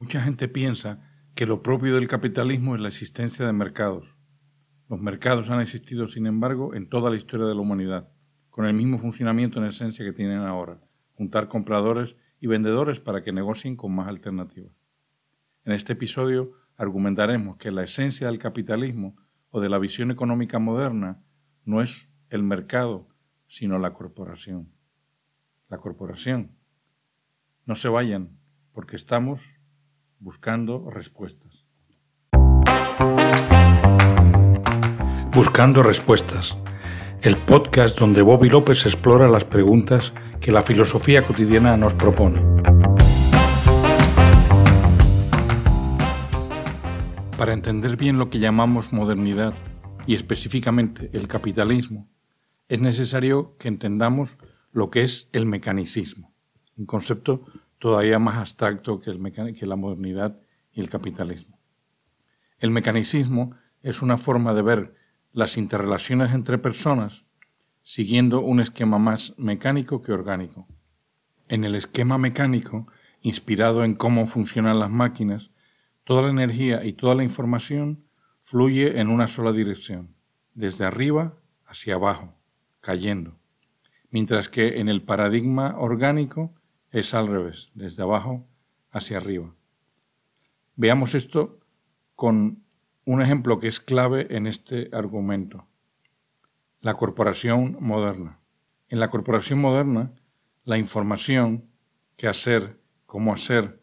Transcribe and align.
Mucha 0.00 0.20
gente 0.20 0.48
piensa 0.48 1.08
que 1.34 1.46
lo 1.46 1.62
propio 1.62 1.94
del 1.94 2.08
capitalismo 2.08 2.74
es 2.74 2.80
la 2.80 2.88
existencia 2.88 3.46
de 3.46 3.52
mercados. 3.52 4.16
Los 4.88 5.00
mercados 5.00 5.50
han 5.50 5.60
existido, 5.60 6.06
sin 6.06 6.26
embargo, 6.26 6.74
en 6.74 6.88
toda 6.88 7.10
la 7.10 7.16
historia 7.16 7.46
de 7.46 7.54
la 7.54 7.60
humanidad, 7.60 8.12
con 8.50 8.66
el 8.66 8.74
mismo 8.74 8.98
funcionamiento 8.98 9.58
en 9.58 9.66
esencia 9.66 10.04
que 10.04 10.12
tienen 10.12 10.40
ahora, 10.40 10.80
juntar 11.14 11.48
compradores 11.48 12.16
y 12.40 12.48
vendedores 12.48 13.00
para 13.00 13.22
que 13.22 13.32
negocien 13.32 13.76
con 13.76 13.94
más 13.94 14.08
alternativas. 14.08 14.72
En 15.64 15.72
este 15.72 15.94
episodio 15.94 16.52
argumentaremos 16.76 17.56
que 17.56 17.70
la 17.70 17.84
esencia 17.84 18.26
del 18.26 18.38
capitalismo 18.38 19.16
o 19.50 19.60
de 19.60 19.68
la 19.68 19.78
visión 19.78 20.10
económica 20.10 20.58
moderna 20.58 21.22
no 21.64 21.80
es 21.80 22.12
el 22.28 22.42
mercado, 22.42 23.08
sino 23.46 23.78
la 23.78 23.94
corporación. 23.94 24.72
La 25.68 25.78
corporación. 25.78 26.58
No 27.64 27.76
se 27.76 27.88
vayan, 27.88 28.38
porque 28.72 28.96
estamos 28.96 29.53
buscando 30.24 30.88
respuestas. 30.88 31.66
Buscando 35.34 35.82
respuestas. 35.82 36.56
El 37.20 37.36
podcast 37.36 37.98
donde 37.98 38.22
Bobby 38.22 38.48
López 38.48 38.86
explora 38.86 39.28
las 39.28 39.44
preguntas 39.44 40.14
que 40.40 40.50
la 40.50 40.62
filosofía 40.62 41.26
cotidiana 41.26 41.76
nos 41.76 41.92
propone. 41.92 42.40
Para 47.36 47.52
entender 47.52 47.98
bien 47.98 48.16
lo 48.16 48.30
que 48.30 48.38
llamamos 48.38 48.94
modernidad 48.94 49.52
y 50.06 50.14
específicamente 50.14 51.10
el 51.12 51.28
capitalismo, 51.28 52.08
es 52.68 52.80
necesario 52.80 53.58
que 53.58 53.68
entendamos 53.68 54.38
lo 54.72 54.88
que 54.88 55.02
es 55.02 55.28
el 55.32 55.44
mecanicismo, 55.44 56.32
un 56.78 56.86
concepto 56.86 57.44
todavía 57.84 58.18
más 58.18 58.38
abstracto 58.38 58.98
que, 58.98 59.10
el 59.10 59.54
que 59.54 59.66
la 59.66 59.76
modernidad 59.76 60.40
y 60.72 60.80
el 60.80 60.88
capitalismo. 60.88 61.60
El 62.58 62.70
mecanicismo 62.70 63.56
es 63.82 64.00
una 64.00 64.16
forma 64.16 64.54
de 64.54 64.62
ver 64.62 64.94
las 65.34 65.58
interrelaciones 65.58 66.32
entre 66.32 66.56
personas 66.56 67.26
siguiendo 67.82 68.40
un 68.40 68.60
esquema 68.60 68.98
más 68.98 69.34
mecánico 69.36 70.00
que 70.00 70.12
orgánico. 70.12 70.66
En 71.46 71.62
el 71.64 71.74
esquema 71.74 72.16
mecánico, 72.16 72.86
inspirado 73.20 73.84
en 73.84 73.96
cómo 73.96 74.24
funcionan 74.24 74.80
las 74.80 74.88
máquinas, 74.88 75.50
toda 76.04 76.22
la 76.22 76.30
energía 76.30 76.86
y 76.86 76.94
toda 76.94 77.14
la 77.14 77.22
información 77.22 78.06
fluye 78.40 78.98
en 78.98 79.10
una 79.10 79.28
sola 79.28 79.52
dirección, 79.52 80.14
desde 80.54 80.86
arriba 80.86 81.36
hacia 81.66 81.96
abajo, 81.96 82.34
cayendo, 82.80 83.38
mientras 84.08 84.48
que 84.48 84.80
en 84.80 84.88
el 84.88 85.02
paradigma 85.02 85.76
orgánico 85.78 86.54
es 86.94 87.12
al 87.12 87.26
revés, 87.26 87.72
desde 87.74 88.04
abajo 88.04 88.46
hacia 88.92 89.16
arriba. 89.16 89.52
Veamos 90.76 91.16
esto 91.16 91.58
con 92.14 92.62
un 93.04 93.20
ejemplo 93.20 93.58
que 93.58 93.66
es 93.66 93.80
clave 93.80 94.28
en 94.30 94.46
este 94.46 94.90
argumento. 94.92 95.66
La 96.80 96.94
corporación 96.94 97.76
moderna. 97.80 98.38
En 98.88 99.00
la 99.00 99.08
corporación 99.08 99.60
moderna, 99.60 100.12
la 100.62 100.78
información, 100.78 101.68
qué 102.16 102.28
hacer, 102.28 102.80
cómo 103.06 103.34
hacer, 103.34 103.82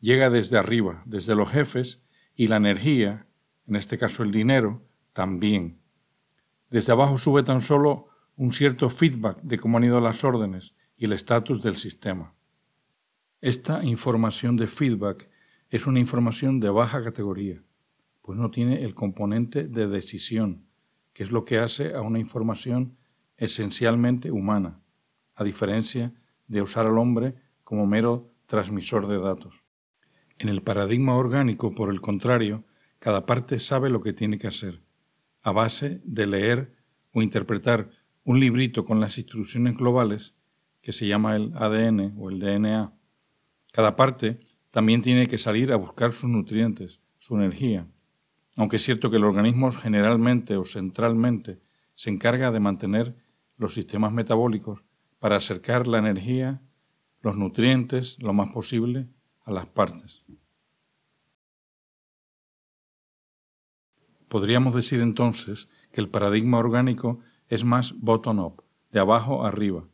llega 0.00 0.28
desde 0.28 0.58
arriba, 0.58 1.04
desde 1.06 1.36
los 1.36 1.50
jefes, 1.50 2.02
y 2.34 2.48
la 2.48 2.56
energía, 2.56 3.28
en 3.68 3.76
este 3.76 3.98
caso 3.98 4.24
el 4.24 4.32
dinero, 4.32 4.82
también. 5.12 5.80
Desde 6.70 6.90
abajo 6.90 7.18
sube 7.18 7.44
tan 7.44 7.60
solo 7.60 8.08
un 8.36 8.52
cierto 8.52 8.90
feedback 8.90 9.40
de 9.42 9.58
cómo 9.58 9.78
han 9.78 9.84
ido 9.84 10.00
las 10.00 10.24
órdenes 10.24 10.74
y 10.96 11.04
el 11.04 11.12
estatus 11.12 11.62
del 11.62 11.76
sistema. 11.76 12.34
Esta 13.40 13.84
información 13.84 14.56
de 14.56 14.66
feedback 14.66 15.30
es 15.70 15.86
una 15.86 16.00
información 16.00 16.58
de 16.58 16.70
baja 16.70 17.04
categoría, 17.04 17.62
pues 18.20 18.36
no 18.36 18.50
tiene 18.50 18.82
el 18.82 18.96
componente 18.96 19.68
de 19.68 19.86
decisión, 19.86 20.66
que 21.12 21.22
es 21.22 21.30
lo 21.30 21.44
que 21.44 21.58
hace 21.58 21.94
a 21.94 22.00
una 22.00 22.18
información 22.18 22.96
esencialmente 23.36 24.32
humana, 24.32 24.80
a 25.36 25.44
diferencia 25.44 26.12
de 26.48 26.62
usar 26.62 26.86
al 26.86 26.98
hombre 26.98 27.36
como 27.62 27.86
mero 27.86 28.28
transmisor 28.46 29.06
de 29.06 29.20
datos. 29.20 29.62
En 30.40 30.48
el 30.48 30.62
paradigma 30.62 31.14
orgánico, 31.14 31.72
por 31.76 31.90
el 31.90 32.00
contrario, 32.00 32.64
cada 32.98 33.24
parte 33.24 33.60
sabe 33.60 33.88
lo 33.88 34.00
que 34.02 34.12
tiene 34.12 34.38
que 34.38 34.48
hacer, 34.48 34.82
a 35.42 35.52
base 35.52 36.00
de 36.02 36.26
leer 36.26 36.74
o 37.12 37.22
interpretar 37.22 37.90
un 38.24 38.40
librito 38.40 38.84
con 38.84 38.98
las 38.98 39.16
instrucciones 39.16 39.76
globales, 39.76 40.34
que 40.80 40.92
se 40.92 41.06
llama 41.06 41.36
el 41.36 41.52
ADN 41.54 42.14
o 42.18 42.30
el 42.30 42.40
DNA, 42.40 42.97
cada 43.72 43.96
parte 43.96 44.40
también 44.70 45.02
tiene 45.02 45.26
que 45.26 45.38
salir 45.38 45.72
a 45.72 45.76
buscar 45.76 46.12
sus 46.12 46.30
nutrientes, 46.30 47.00
su 47.18 47.36
energía, 47.36 47.86
aunque 48.56 48.76
es 48.76 48.84
cierto 48.84 49.10
que 49.10 49.16
el 49.16 49.24
organismo 49.24 49.70
generalmente 49.70 50.56
o 50.56 50.64
centralmente 50.64 51.60
se 51.94 52.10
encarga 52.10 52.50
de 52.50 52.60
mantener 52.60 53.16
los 53.56 53.74
sistemas 53.74 54.12
metabólicos 54.12 54.82
para 55.18 55.36
acercar 55.36 55.86
la 55.86 55.98
energía, 55.98 56.60
los 57.20 57.36
nutrientes, 57.36 58.18
lo 58.20 58.32
más 58.32 58.52
posible, 58.52 59.08
a 59.44 59.52
las 59.52 59.66
partes. 59.66 60.24
Podríamos 64.28 64.74
decir 64.74 65.00
entonces 65.00 65.68
que 65.90 66.00
el 66.00 66.08
paradigma 66.08 66.58
orgánico 66.58 67.20
es 67.48 67.64
más 67.64 67.98
bottom-up, 67.98 68.62
de 68.92 69.00
abajo 69.00 69.44
arriba, 69.44 69.88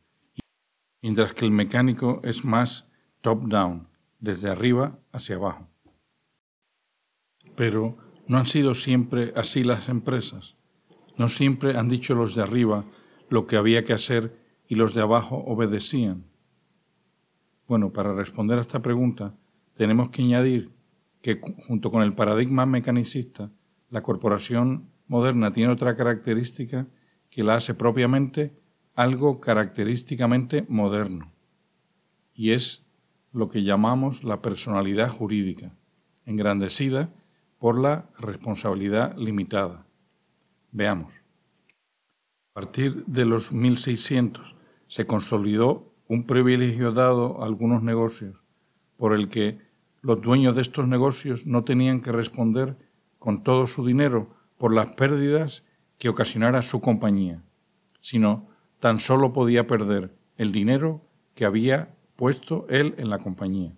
mientras 1.03 1.35
que 1.35 1.45
el 1.45 1.53
mecánico 1.53 2.21
es 2.25 2.45
más 2.45 2.91
top-down, 3.25 3.89
desde 4.21 4.51
arriba 4.51 4.99
hacia 5.11 5.37
abajo. 5.37 5.67
Pero 7.57 7.97
no 8.27 8.37
han 8.37 8.45
sido 8.45 8.75
siempre 8.75 9.33
así 9.35 9.65
las 9.65 9.89
empresas. 9.89 10.57
No 11.17 11.29
siempre 11.29 11.79
han 11.79 11.89
dicho 11.89 12.15
los 12.15 12.35
de 12.35 12.43
arriba 12.43 12.85
lo 13.31 13.47
que 13.47 13.57
había 13.57 13.83
que 13.83 13.95
hacer 13.95 14.39
y 14.69 14.75
los 14.75 14.93
de 14.93 15.01
abajo 15.01 15.43
obedecían. 15.47 16.27
Bueno, 17.67 17.95
para 17.95 18.13
responder 18.13 18.59
a 18.59 18.61
esta 18.61 18.83
pregunta, 18.83 19.35
tenemos 19.75 20.11
que 20.11 20.21
añadir 20.21 20.75
que 21.23 21.41
junto 21.67 21.91
con 21.91 22.03
el 22.03 22.15
paradigma 22.15 22.67
mecanicista, 22.67 23.51
la 23.89 24.03
corporación 24.03 24.91
moderna 25.07 25.51
tiene 25.51 25.73
otra 25.73 25.97
característica 25.97 26.89
que 27.31 27.43
la 27.43 27.55
hace 27.55 27.73
propiamente 27.73 28.55
algo 28.95 29.41
característicamente 29.41 30.67
moderno, 30.69 31.33
y 32.35 32.51
es 32.51 32.84
lo 33.35 33.49
que 33.49 33.65
llamamos 33.65 34.23
la 34.23 34.41
personalidad 34.41 35.11
jurídica, 35.11 35.75
engrandecida 36.25 37.13
por 37.59 37.79
la 37.79 38.09
responsabilidad 38.19 39.17
limitada. 39.19 39.87
Veamos. 40.71 41.13
A 42.53 42.61
partir 42.61 43.05
de 43.07 43.25
los 43.25 43.53
1600 43.53 44.55
se 44.87 45.07
consolidó 45.07 45.93
un 46.07 46.27
privilegio 46.27 46.93
dado 46.93 47.43
a 47.43 47.47
algunos 47.47 47.83
negocios 47.83 48.37
por 48.97 49.13
el 49.13 49.29
que 49.29 49.59
los 50.01 50.21
dueños 50.23 50.55
de 50.55 50.63
estos 50.63 50.87
negocios 50.87 51.45
no 51.45 51.65
tenían 51.65 52.03
que 52.03 52.13
responder 52.13 52.77
con 53.19 53.43
todo 53.43 53.67
su 53.67 53.85
dinero 53.85 54.31
por 54.59 54.73
las 54.73 54.95
pérdidas 54.95 55.65
que 55.99 56.09
ocasionara 56.09 56.63
su 56.63 56.81
compañía, 56.81 57.43
sino 58.01 58.47
tan 58.79 59.01
solo 59.01 59.33
podía 59.33 59.67
perder 59.67 60.15
el 60.37 60.53
dinero 60.53 61.03
que 61.35 61.47
había 61.47 61.97
puesto 62.17 62.67
él 62.69 62.95
en 62.99 63.11
la 63.11 63.19
compañía. 63.19 63.73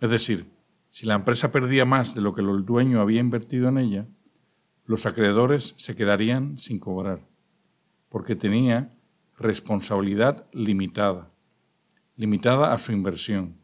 Es 0.00 0.10
decir, 0.10 0.50
si 0.90 1.06
la 1.06 1.14
empresa 1.14 1.50
perdía 1.50 1.84
más 1.84 2.14
de 2.14 2.20
lo 2.20 2.34
que 2.34 2.40
el 2.40 2.64
dueño 2.64 3.00
había 3.00 3.20
invertido 3.20 3.68
en 3.68 3.78
ella, 3.78 4.06
los 4.86 5.06
acreedores 5.06 5.74
se 5.76 5.96
quedarían 5.96 6.58
sin 6.58 6.78
cobrar, 6.78 7.26
porque 8.08 8.36
tenía 8.36 8.94
responsabilidad 9.38 10.46
limitada, 10.52 11.30
limitada 12.16 12.72
a 12.72 12.78
su 12.78 12.92
inversión. 12.92 13.56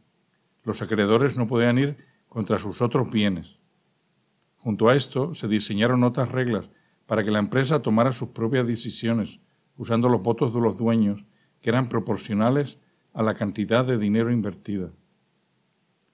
Los 0.65 0.83
acreedores 0.83 1.37
no 1.37 1.47
podían 1.47 1.79
ir 1.79 1.97
contra 2.29 2.59
sus 2.59 2.83
otros 2.83 3.11
bienes. 3.11 3.59
Junto 4.57 4.89
a 4.89 4.95
esto 4.95 5.35
se 5.35 5.49
diseñaron 5.49 6.05
otras 6.05 6.31
reglas 6.31 6.71
para 7.07 7.25
que 7.25 7.31
la 7.31 7.39
empresa 7.39 7.83
tomara 7.83 8.13
sus 8.13 8.31
propias 8.31 8.67
decisiones, 8.67 9.41
usando 9.77 10.09
los 10.09 10.23
votos 10.23 10.53
de 10.53 10.61
los 10.61 10.77
dueños, 10.77 11.25
que 11.61 11.71
eran 11.71 11.89
proporcionales 11.89 12.79
a 13.13 13.23
la 13.23 13.35
cantidad 13.35 13.85
de 13.85 13.99
dinero 13.99 14.31
invertida. 14.31 14.91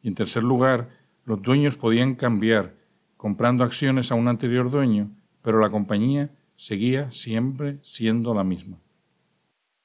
Y 0.02 0.08
en 0.08 0.14
tercer 0.14 0.44
lugar, 0.44 0.88
los 1.24 1.42
dueños 1.42 1.76
podían 1.76 2.14
cambiar 2.14 2.74
comprando 3.16 3.64
acciones 3.64 4.12
a 4.12 4.14
un 4.14 4.28
anterior 4.28 4.70
dueño, 4.70 5.10
pero 5.42 5.60
la 5.60 5.70
compañía 5.70 6.30
seguía 6.56 7.10
siempre 7.10 7.78
siendo 7.82 8.34
la 8.34 8.44
misma. 8.44 8.78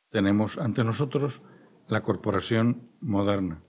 Tenemos 0.09 0.57
ante 0.57 0.83
nosotros 0.83 1.41
la 1.87 2.03
corporación 2.03 2.89
moderna, 2.99 3.61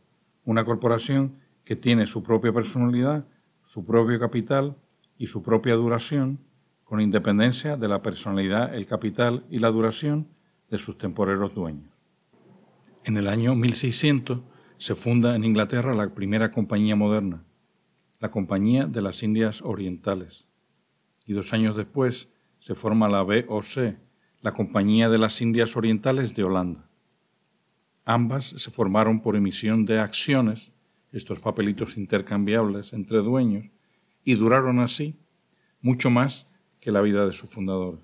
una 0.44 0.64
corporación 0.64 1.38
que 1.64 1.76
tiene 1.76 2.06
su 2.06 2.22
propia 2.22 2.52
personalidad, 2.52 3.26
su 3.64 3.84
propio 3.84 4.18
capital 4.18 4.76
y 5.16 5.28
su 5.28 5.42
propia 5.42 5.74
duración, 5.74 6.40
con 6.84 7.00
independencia 7.00 7.76
de 7.76 7.88
la 7.88 8.02
personalidad, 8.02 8.74
el 8.74 8.86
capital 8.86 9.46
y 9.50 9.60
la 9.60 9.70
duración 9.70 10.28
de 10.68 10.78
sus 10.78 10.98
temporeros 10.98 11.54
dueños. 11.54 11.91
En 13.04 13.16
el 13.16 13.26
año 13.26 13.56
1600 13.56 14.42
se 14.78 14.94
funda 14.94 15.34
en 15.34 15.42
Inglaterra 15.42 15.92
la 15.92 16.14
primera 16.14 16.52
compañía 16.52 16.94
moderna, 16.94 17.44
la 18.20 18.30
Compañía 18.30 18.86
de 18.86 19.02
las 19.02 19.24
Indias 19.24 19.60
Orientales. 19.62 20.44
Y 21.26 21.32
dos 21.32 21.52
años 21.52 21.76
después 21.76 22.28
se 22.60 22.76
forma 22.76 23.08
la 23.08 23.22
BOC, 23.22 23.96
la 24.40 24.52
Compañía 24.54 25.08
de 25.08 25.18
las 25.18 25.40
Indias 25.42 25.76
Orientales 25.76 26.36
de 26.36 26.44
Holanda. 26.44 26.88
Ambas 28.04 28.54
se 28.56 28.70
formaron 28.70 29.20
por 29.20 29.34
emisión 29.34 29.84
de 29.84 29.98
acciones, 29.98 30.70
estos 31.10 31.40
papelitos 31.40 31.96
intercambiables 31.96 32.92
entre 32.92 33.18
dueños, 33.18 33.66
y 34.22 34.34
duraron 34.34 34.78
así 34.78 35.18
mucho 35.80 36.08
más 36.08 36.46
que 36.78 36.92
la 36.92 37.00
vida 37.00 37.26
de 37.26 37.32
su 37.32 37.48
fundador. 37.48 37.98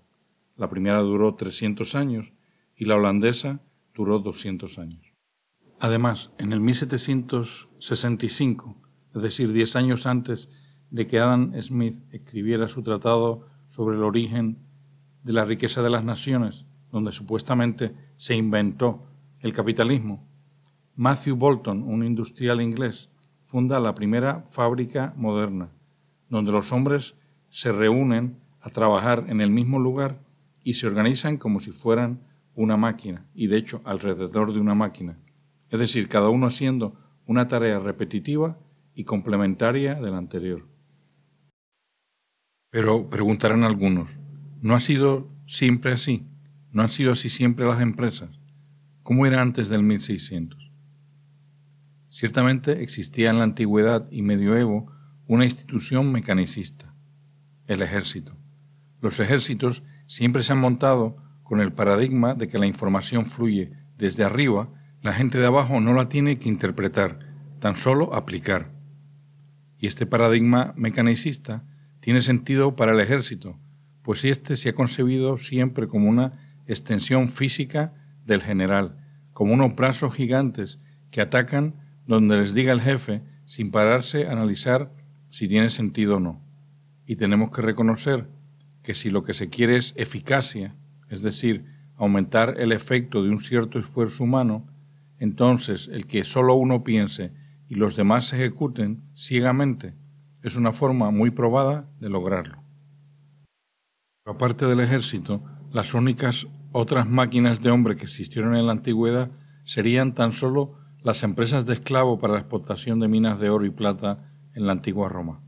La 0.56 0.69
primera 0.69 0.99
duró 1.03 1.37
300 1.37 1.95
años 1.95 2.33
y 2.75 2.87
la 2.87 2.97
holandesa 2.97 3.62
duró 3.99 4.19
200 4.21 4.79
años. 4.79 5.12
Además, 5.81 6.31
en 6.39 6.53
el 6.53 6.61
1765, 6.61 8.81
es 9.15 9.23
decir, 9.23 9.53
10 9.53 9.77
años 9.77 10.06
antes 10.06 10.49
de 10.91 11.06
que 11.06 11.19
Adam 11.19 11.53
Smith 11.61 12.00
escribiera 12.12 12.69
su 12.69 12.83
tratado 12.85 13.49
sobre 13.67 13.97
el 13.97 14.05
origen 14.05 14.65
de 15.25 15.33
la 15.33 15.45
riqueza 15.45 15.83
de 15.83 15.91
las 15.91 16.05
naciones, 16.05 16.65
donde 16.93 17.11
supuestamente 17.11 17.97
se 18.17 18.37
inventó 18.37 19.03
el 19.41 19.53
capitalismo, 19.53 20.29
Matthew 20.95 21.35
Bolton, 21.37 21.83
un 21.83 22.05
industrial 22.05 22.61
inglés, 22.61 23.11
funda 23.43 23.81
la 23.81 23.97
primera 23.97 24.45
fábrica 24.47 25.12
moderna, 25.17 25.73
donde 26.29 26.53
los 26.53 26.71
hombres 26.73 27.17
se 27.50 27.73
reúnen 27.73 28.39
a 28.61 28.71
trabajar 28.71 29.25
en 29.29 29.41
el 29.41 29.50
mismo 29.50 29.81
lugar 29.81 30.23
y 30.62 30.75
se 30.75 30.87
organizan 30.87 31.37
como 31.37 31.59
si 31.59 31.73
fueran 31.73 32.28
una 32.59 32.77
máquina, 32.77 33.25
y 33.35 33.47
de 33.47 33.57
hecho 33.57 33.81
alrededor 33.85 34.53
de 34.53 34.59
una 34.59 34.75
máquina, 34.75 35.17
es 35.71 35.79
decir, 35.79 36.09
cada 36.09 36.29
uno 36.29 36.49
haciendo 36.49 36.99
una 37.25 37.47
tarea 37.47 37.79
repetitiva 37.79 38.59
y 38.95 39.05
complementaria 39.05 39.95
de 39.95 40.11
la 40.11 40.19
anterior. 40.19 40.67
Pero 42.71 43.09
preguntarán 43.09 43.63
algunos, 43.63 44.19
¿no 44.61 44.75
ha 44.75 44.81
sido 44.81 45.31
siempre 45.47 45.93
así? 45.93 46.27
¿No 46.73 46.83
han 46.83 46.89
sido 46.89 47.13
así 47.13 47.29
siempre 47.29 47.65
las 47.65 47.81
empresas? 47.81 48.41
¿Cómo 49.05 49.25
era 49.25 49.41
antes 49.41 49.69
del 49.69 49.85
1600? 49.85 50.73
Ciertamente 52.09 52.83
existía 52.83 53.31
en 53.31 53.39
la 53.39 53.45
antigüedad 53.45 54.09
y 54.11 54.23
medioevo 54.23 54.91
una 55.29 55.45
institución 55.45 56.11
mecanicista, 56.11 56.93
el 57.69 57.83
ejército. 57.83 58.37
Los 59.01 59.21
ejércitos 59.21 59.85
siempre 60.09 60.43
se 60.43 60.55
han 60.55 60.59
montado 60.59 61.28
con 61.49 61.61
el 61.61 61.73
paradigma 61.73 62.35
de 62.35 62.47
que 62.47 62.59
la 62.59 62.67
información 62.67 63.25
fluye 63.25 63.73
desde 63.97 64.23
arriba, 64.23 64.69
la 65.00 65.15
gente 65.15 65.39
de 65.39 65.47
abajo 65.47 65.81
no 65.81 65.95
la 65.95 66.11
tiene 66.11 66.39
que 66.39 66.50
interpretar, 66.50 67.21
tan 67.59 67.75
solo 67.75 68.15
aplicar. 68.15 68.71
Y 69.79 69.87
este 69.87 70.05
paradigma 70.05 70.75
mecanicista 70.77 71.65
tiene 72.00 72.21
sentido 72.21 72.77
para 72.77 72.93
el 72.93 73.00
ejército, 73.00 73.59
pues 74.03 74.27
éste 74.27 74.56
se 74.56 74.69
ha 74.69 74.75
concebido 74.75 75.39
siempre 75.39 75.89
como 75.89 76.11
una 76.11 76.35
extensión 76.67 77.29
física 77.29 77.95
del 78.27 78.43
general, 78.43 78.99
como 79.33 79.55
unos 79.55 79.75
brazos 79.75 80.12
gigantes 80.12 80.79
que 81.11 81.23
atacan 81.23 81.77
donde 82.06 82.43
les 82.43 82.53
diga 82.53 82.73
el 82.73 82.83
jefe 82.83 83.23
sin 83.47 83.71
pararse 83.71 84.27
a 84.27 84.33
analizar 84.33 84.93
si 85.31 85.49
tiene 85.49 85.71
sentido 85.71 86.17
o 86.17 86.21
no. 86.21 86.45
Y 87.06 87.17
tenemos 87.17 87.50
que 87.50 87.62
reconocer 87.62 88.29
que 88.83 88.93
si 88.93 89.09
lo 89.09 89.23
que 89.23 89.33
se 89.33 89.49
quiere 89.49 89.79
es 89.79 89.95
eficacia, 89.97 90.77
es 91.09 91.23
decir, 91.23 91.65
aumentar 91.97 92.55
el 92.59 92.73
efecto 92.73 93.23
de 93.23 93.31
un 93.31 93.41
cierto 93.41 93.79
esfuerzo 93.79 94.25
humano, 94.25 94.67
entonces 95.19 95.89
el 95.93 96.07
que 96.07 96.25
solo 96.25 96.55
uno 96.55 96.85
piense 96.85 97.33
y 97.69 97.75
los 97.75 97.97
demás 97.97 98.27
se 98.29 98.37
ejecuten 98.37 99.03
ciegamente 99.15 99.95
es 100.43 100.57
una 100.57 100.73
forma 100.73 101.11
muy 101.11 101.31
probada 101.31 101.91
de 102.01 102.09
lograrlo. 102.09 102.63
aparte 104.25 104.67
del 104.67 104.81
ejército, 104.81 105.43
las 105.73 105.95
únicas 105.95 106.47
otras 106.73 107.09
máquinas 107.09 107.63
de 107.63 107.71
hombre 107.71 107.97
que 107.97 108.05
existieron 108.05 108.55
en 108.55 108.67
la 108.67 108.73
antigüedad 108.73 109.31
serían 109.65 110.15
tan 110.15 110.33
solo 110.33 110.75
las 111.03 111.23
empresas 111.23 111.65
de 111.65 111.75
esclavo 111.75 112.19
para 112.19 112.35
la 112.35 112.41
exportación 112.41 113.01
de 113.01 113.09
minas 113.09 113.41
de 113.41 113.49
oro 113.49 113.65
y 113.65 113.71
plata 113.71 114.31
en 114.55 114.67
la 114.67 114.73
antigua 114.73 115.09
Roma. 115.09 115.43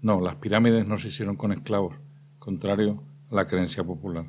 No, 0.00 0.20
las 0.20 0.36
pirámides 0.36 0.86
no 0.86 0.98
se 0.98 1.08
hicieron 1.08 1.36
con 1.36 1.52
esclavos, 1.52 1.96
contrario 2.38 3.02
a 3.30 3.34
la 3.34 3.46
creencia 3.46 3.82
popular. 3.82 4.26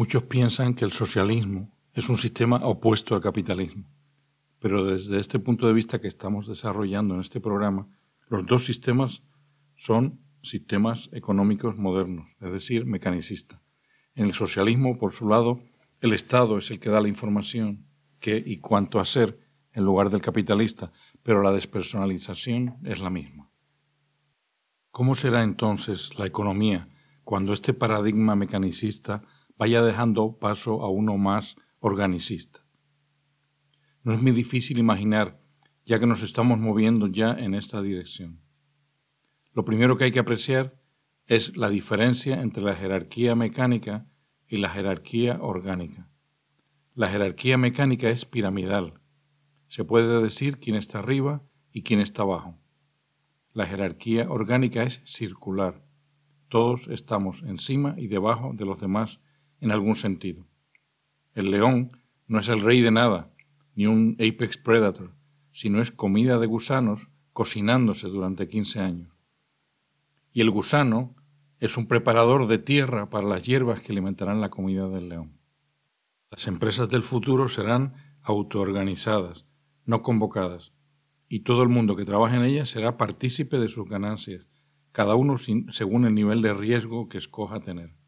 Muchos 0.00 0.22
piensan 0.22 0.72
que 0.72 0.86
el 0.86 0.92
socialismo 0.92 1.76
es 1.92 2.08
un 2.08 2.16
sistema 2.16 2.56
opuesto 2.66 3.14
al 3.14 3.20
capitalismo, 3.20 3.84
pero 4.58 4.86
desde 4.86 5.20
este 5.20 5.38
punto 5.38 5.66
de 5.66 5.74
vista 5.74 6.00
que 6.00 6.08
estamos 6.08 6.46
desarrollando 6.46 7.14
en 7.14 7.20
este 7.20 7.38
programa, 7.38 7.86
los 8.30 8.46
dos 8.46 8.64
sistemas 8.64 9.22
son 9.76 10.18
sistemas 10.42 11.10
económicos 11.12 11.76
modernos, 11.76 12.28
es 12.40 12.50
decir, 12.50 12.86
mecanicistas. 12.86 13.60
En 14.14 14.24
el 14.24 14.32
socialismo, 14.32 14.96
por 14.96 15.12
su 15.12 15.28
lado, 15.28 15.60
el 16.00 16.14
Estado 16.14 16.56
es 16.56 16.70
el 16.70 16.80
que 16.80 16.88
da 16.88 17.02
la 17.02 17.08
información, 17.08 17.84
qué 18.20 18.42
y 18.42 18.56
cuánto 18.56 19.00
hacer 19.00 19.38
en 19.74 19.84
lugar 19.84 20.08
del 20.08 20.22
capitalista, 20.22 20.92
pero 21.22 21.42
la 21.42 21.52
despersonalización 21.52 22.78
es 22.84 23.00
la 23.00 23.10
misma. 23.10 23.50
¿Cómo 24.92 25.14
será 25.14 25.42
entonces 25.42 26.18
la 26.18 26.24
economía 26.24 26.88
cuando 27.22 27.52
este 27.52 27.74
paradigma 27.74 28.34
mecanicista 28.34 29.24
vaya 29.60 29.82
dejando 29.82 30.38
paso 30.38 30.82
a 30.82 30.88
uno 30.88 31.18
más 31.18 31.54
organicista? 31.80 32.64
No 34.02 34.14
es 34.14 34.22
muy 34.22 34.32
difícil 34.32 34.78
imaginar, 34.78 35.38
ya 35.84 35.98
que 35.98 36.06
nos 36.06 36.22
estamos 36.22 36.58
moviendo 36.58 37.08
ya 37.08 37.32
en 37.32 37.52
esta 37.52 37.82
dirección. 37.82 38.40
Lo 39.52 39.66
primero 39.66 39.98
que 39.98 40.04
hay 40.04 40.12
que 40.12 40.18
apreciar 40.18 40.80
es 41.26 41.58
la 41.58 41.68
diferencia 41.68 42.40
entre 42.40 42.62
la 42.62 42.74
jerarquía 42.74 43.34
mecánica 43.34 44.06
y 44.48 44.56
la 44.56 44.70
jerarquía 44.70 45.36
orgánica. 45.42 46.08
La 46.94 47.08
jerarquía 47.08 47.58
mecánica 47.58 48.08
es 48.08 48.24
piramidal. 48.24 48.94
Se 49.66 49.84
puede 49.84 50.22
decir 50.22 50.58
quién 50.58 50.76
está 50.76 51.00
arriba 51.00 51.42
y 51.70 51.82
quién 51.82 52.00
está 52.00 52.22
abajo. 52.22 52.58
La 53.52 53.66
jerarquía 53.66 54.30
orgánica 54.30 54.84
es 54.84 55.02
circular. 55.04 55.84
Todos 56.48 56.88
estamos 56.88 57.42
encima 57.42 57.94
y 57.98 58.06
debajo 58.06 58.52
de 58.54 58.64
los 58.64 58.80
demás 58.80 59.20
en 59.60 59.70
algún 59.70 59.96
sentido. 59.96 60.46
El 61.34 61.50
león 61.50 61.88
no 62.26 62.38
es 62.38 62.48
el 62.48 62.60
rey 62.60 62.80
de 62.80 62.90
nada, 62.90 63.32
ni 63.74 63.86
un 63.86 64.16
apex 64.18 64.56
predator, 64.56 65.14
sino 65.52 65.80
es 65.80 65.90
comida 65.90 66.38
de 66.38 66.46
gusanos 66.46 67.08
cocinándose 67.32 68.08
durante 68.08 68.48
15 68.48 68.80
años. 68.80 69.12
Y 70.32 70.40
el 70.40 70.50
gusano 70.50 71.14
es 71.58 71.76
un 71.76 71.86
preparador 71.86 72.46
de 72.46 72.58
tierra 72.58 73.10
para 73.10 73.26
las 73.26 73.44
hierbas 73.44 73.80
que 73.80 73.92
alimentarán 73.92 74.40
la 74.40 74.50
comida 74.50 74.88
del 74.88 75.08
león. 75.08 75.38
Las 76.30 76.46
empresas 76.46 76.88
del 76.88 77.02
futuro 77.02 77.48
serán 77.48 77.94
autoorganizadas, 78.22 79.46
no 79.84 80.02
convocadas, 80.02 80.72
y 81.28 81.40
todo 81.40 81.62
el 81.62 81.68
mundo 81.68 81.96
que 81.96 82.04
trabaje 82.04 82.36
en 82.36 82.44
ellas 82.44 82.70
será 82.70 82.96
partícipe 82.96 83.58
de 83.58 83.68
sus 83.68 83.88
ganancias, 83.88 84.46
cada 84.92 85.14
uno 85.14 85.36
según 85.38 86.04
el 86.04 86.14
nivel 86.14 86.42
de 86.42 86.54
riesgo 86.54 87.08
que 87.08 87.18
escoja 87.18 87.60
tener. 87.60 87.99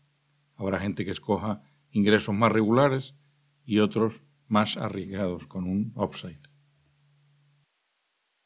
Habrá 0.63 0.79
gente 0.79 1.05
que 1.05 1.11
escoja 1.11 1.63
ingresos 1.91 2.35
más 2.35 2.53
regulares 2.53 3.17
y 3.65 3.81
otros 3.81 4.23
más 4.49 4.77
arriesgados 4.77 5.47
con 5.47 5.65
un 5.65 5.93
upside. 5.97 6.41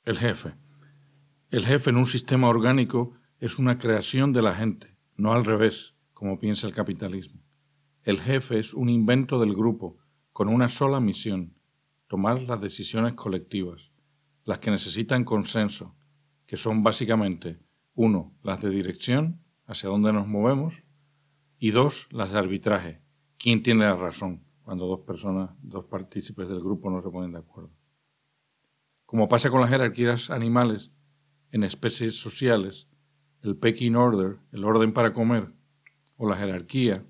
El 0.04 0.18
jefe. 0.18 0.54
El 1.50 1.64
jefe 1.64 1.90
en 1.90 1.96
un 1.96 2.06
sistema 2.06 2.48
orgánico 2.48 3.14
es 3.38 3.58
una 3.58 3.78
creación 3.78 4.32
de 4.32 4.42
la 4.42 4.54
gente 4.54 4.96
no 5.16 5.32
al 5.32 5.44
revés, 5.44 5.94
como 6.12 6.38
piensa 6.38 6.66
el 6.66 6.74
capitalismo. 6.74 7.42
El 8.02 8.20
jefe 8.20 8.58
es 8.58 8.74
un 8.74 8.88
invento 8.88 9.40
del 9.40 9.54
grupo, 9.54 9.98
con 10.32 10.48
una 10.48 10.68
sola 10.68 11.00
misión, 11.00 11.54
tomar 12.06 12.42
las 12.42 12.60
decisiones 12.60 13.14
colectivas, 13.14 13.90
las 14.44 14.58
que 14.58 14.70
necesitan 14.70 15.24
consenso, 15.24 15.96
que 16.46 16.56
son 16.56 16.82
básicamente, 16.82 17.58
uno, 17.94 18.36
las 18.42 18.60
de 18.60 18.70
dirección, 18.70 19.42
hacia 19.66 19.88
dónde 19.88 20.12
nos 20.12 20.28
movemos, 20.28 20.84
y 21.58 21.70
dos, 21.70 22.08
las 22.10 22.32
de 22.32 22.38
arbitraje, 22.38 23.00
quién 23.38 23.62
tiene 23.62 23.84
la 23.84 23.96
razón 23.96 24.44
cuando 24.62 24.86
dos 24.86 25.00
personas, 25.00 25.50
dos 25.62 25.84
partícipes 25.84 26.48
del 26.48 26.58
grupo 26.58 26.90
no 26.90 27.00
se 27.00 27.08
ponen 27.08 27.32
de 27.32 27.38
acuerdo. 27.38 27.70
Como 29.04 29.28
pasa 29.28 29.48
con 29.48 29.60
las 29.60 29.70
jerarquías 29.70 30.28
animales 30.30 30.90
en 31.52 31.62
especies 31.62 32.18
sociales, 32.18 32.88
el 33.42 33.56
pecking 33.56 33.94
order, 33.94 34.40
el 34.50 34.64
orden 34.64 34.92
para 34.92 35.12
comer, 35.12 35.52
o 36.16 36.28
la 36.28 36.36
jerarquía, 36.36 37.06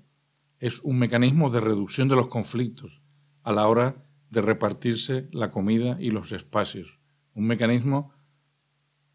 es 0.59 0.81
un 0.81 0.99
mecanismo 0.99 1.49
de 1.49 1.59
reducción 1.59 2.07
de 2.07 2.15
los 2.15 2.27
conflictos 2.27 3.01
a 3.41 3.51
la 3.51 3.67
hora 3.67 4.05
de 4.29 4.41
repartirse 4.41 5.27
la 5.31 5.49
comida 5.49 5.97
y 5.99 6.11
los 6.11 6.31
espacios. 6.31 6.99
Un 7.33 7.47
mecanismo 7.47 8.11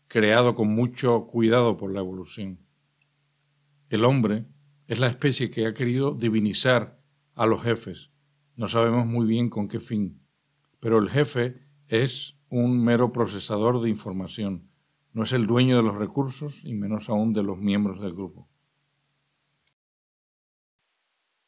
creado 0.08 0.54
con 0.54 0.68
mucho 0.68 1.26
cuidado 1.26 1.76
por 1.76 1.92
la 1.92 2.00
evolución. 2.00 2.58
El 3.88 4.04
hombre 4.04 4.46
es 4.86 5.00
la 5.00 5.08
especie 5.08 5.50
que 5.50 5.66
ha 5.66 5.74
querido 5.74 6.14
divinizar 6.14 7.00
a 7.34 7.46
los 7.46 7.62
jefes. 7.62 8.10
No 8.56 8.68
sabemos 8.68 9.06
muy 9.06 9.26
bien 9.26 9.48
con 9.48 9.68
qué 9.68 9.80
fin, 9.80 10.22
pero 10.80 10.98
el 10.98 11.08
jefe 11.08 11.66
es 11.88 12.38
un 12.48 12.82
mero 12.82 13.12
procesador 13.12 13.80
de 13.80 13.88
información, 13.88 14.70
no 15.12 15.22
es 15.22 15.32
el 15.32 15.46
dueño 15.46 15.76
de 15.76 15.82
los 15.82 15.96
recursos 15.96 16.64
y 16.64 16.74
menos 16.74 17.08
aún 17.08 17.32
de 17.32 17.42
los 17.42 17.58
miembros 17.58 18.00
del 18.00 18.12
grupo. 18.12 18.48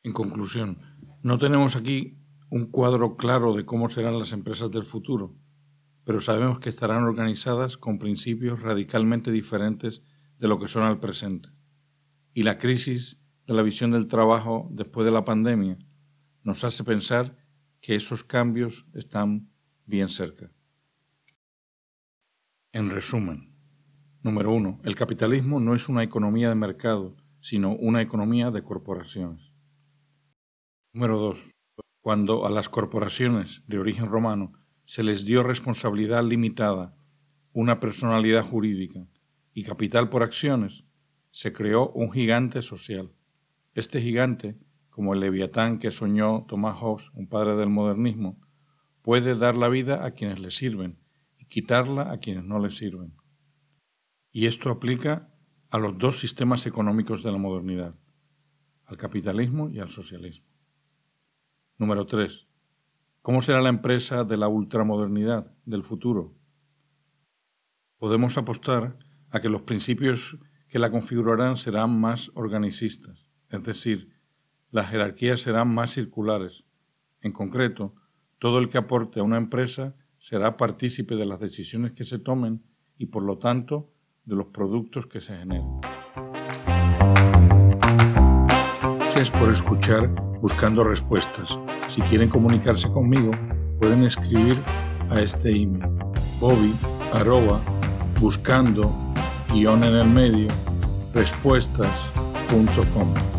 En 0.03 0.13
conclusión, 0.13 0.79
no 1.23 1.39
tenemos 1.39 1.77
aquí 1.77 2.19
un 2.51 2.67
cuadro 2.67 3.17
claro 3.17 3.55
de 3.55 3.65
cómo 3.65 3.89
serán 3.89 4.19
las 4.19 4.33
empresas 4.33 4.71
del 4.71 4.85
futuro, 4.85 5.35
pero 6.05 6.21
sabemos 6.21 6.59
que 6.59 6.69
estarán 6.69 7.05
organizadas 7.05 7.79
con 7.79 7.99
principios 7.99 8.61
radicalmente 8.61 9.31
diferentes 9.31 10.03
de 10.39 10.49
lo 10.49 10.59
que 10.59 10.69
son 10.69 10.83
al 10.83 11.01
presente. 11.01 11.49
Y 12.35 12.43
la 12.43 12.59
crisis 12.59 13.24
de 13.47 13.55
la 13.55 13.63
visión 13.63 13.91
del 13.91 14.07
trabajo 14.07 14.69
después 14.71 15.05
de 15.05 15.13
la 15.13 15.25
pandemia 15.25 15.79
nos 16.43 16.65
hace 16.65 16.85
pensar 16.85 17.37
que 17.81 17.95
esos 17.95 18.25
cambios 18.25 18.87
están 18.95 19.51
bien 19.87 20.09
cerca. 20.09 20.51
En 22.73 22.91
resumen, 22.91 23.55
número 24.23 24.53
uno, 24.53 24.81
el 24.85 24.95
capitalismo 24.95 25.61
no 25.61 25.75
es 25.75 25.89
una 25.89 26.03
economía 26.03 26.49
de 26.49 26.55
mercado, 26.55 27.17
sino 27.41 27.77
una 27.77 28.01
economía 28.01 28.51
de 28.51 28.63
corporaciones. 28.63 29.53
Número 30.93 31.19
dos, 31.19 31.39
cuando 32.01 32.47
a 32.47 32.51
las 32.51 32.69
corporaciones 32.69 33.63
de 33.67 33.79
origen 33.79 34.07
romano 34.07 34.53
se 34.85 35.03
les 35.03 35.25
dio 35.25 35.43
responsabilidad 35.43 36.25
limitada, 36.25 36.97
una 37.53 37.81
personalidad 37.81 38.45
jurídica 38.45 39.07
y 39.53 39.65
capital 39.65 40.09
por 40.09 40.23
acciones, 40.23 40.85
se 41.31 41.53
creó 41.53 41.91
un 41.91 42.13
gigante 42.13 42.63
social. 42.63 43.13
Este 43.75 44.01
gigante, 44.01 44.59
como 44.91 45.15
el 45.15 45.21
leviatán 45.21 45.79
que 45.79 45.91
soñó 45.91 46.47
Thomas 46.49 46.79
Hobbes, 46.79 47.11
un 47.15 47.29
padre 47.29 47.57
del 47.57 47.69
modernismo, 47.69 48.41
puede 49.03 49.35
dar 49.35 49.57
la 49.57 49.69
vida 49.69 50.05
a 50.05 50.13
quienes 50.13 50.41
le 50.41 50.51
sirven 50.51 51.05
quitarla 51.55 52.11
a 52.11 52.19
quienes 52.19 52.45
no 52.45 52.59
le 52.59 52.71
sirven. 52.71 53.15
Y 54.33 54.47
esto 54.47 54.71
aplica 54.71 55.33
a 55.71 55.79
los 55.79 55.97
dos 55.99 56.19
sistemas 56.19 56.67
económicos 56.67 57.23
de 57.23 57.31
la 57.31 57.39
modernidad, 57.39 57.95
al 58.87 58.97
capitalismo 58.97 59.71
y 59.71 59.79
al 59.79 59.89
socialismo. 59.89 60.49
Número 61.79 62.07
3. 62.07 62.49
¿Cómo 63.23 63.41
será 63.41 63.63
la 63.63 63.69
empresa 63.69 64.25
de 64.25 64.37
la 64.37 64.49
ultramodernidad 64.49 65.57
del 65.65 65.85
futuro? 65.85 66.35
Podemos 67.99 68.37
apostar 68.37 68.99
a 69.31 69.41
que 69.41 69.49
los 69.49 69.63
principios 69.63 70.39
que 70.69 70.81
la 70.81 70.91
configurarán 70.91 71.57
serán 71.57 72.01
más 72.01 72.31
organicistas, 72.35 73.29
es 73.55 73.63
decir, 73.63 74.11
las 74.71 74.91
jerarquías 74.91 75.41
serán 75.41 75.73
más 75.73 75.93
circulares. 75.93 76.65
En 77.21 77.33
concreto, 77.33 77.95
todo 78.39 78.59
el 78.59 78.69
que 78.69 78.79
aporte 78.79 79.21
a 79.21 79.23
una 79.23 79.37
empresa 79.37 79.97
será 80.19 80.57
partícipe 80.57 81.17
de 81.17 81.27
las 81.27 81.41
decisiones 81.41 81.93
que 81.93 82.05
se 82.05 82.19
tomen 82.19 82.65
y 82.99 83.07
por 83.07 83.23
lo 83.23 83.39
tanto 83.39 83.93
de 84.25 84.35
los 84.35 84.47
productos 84.47 85.07
que 85.07 85.21
se 85.21 85.37
generen. 85.37 85.81
Gracias 88.99 89.31
por 89.31 89.51
escuchar 89.51 90.09
Buscando 90.41 90.83
Respuestas. 90.83 91.57
Si 91.89 92.03
quieren 92.03 92.29
comunicarse 92.29 92.91
conmigo, 92.91 93.31
pueden 93.79 94.03
escribir 94.03 94.57
a 95.09 95.21
este 95.21 95.51
email 95.51 95.87
bobby 96.41 96.75
buscando 98.21 98.93
guion 99.53 99.85
en 99.85 99.95
el 99.95 100.09
medio 100.09 100.49
respuestas.com. 101.15 103.34